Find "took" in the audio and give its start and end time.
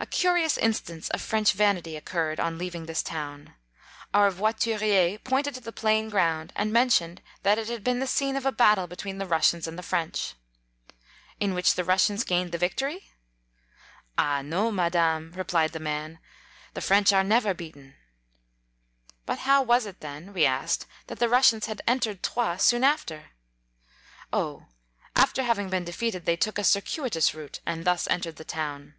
26.36-26.58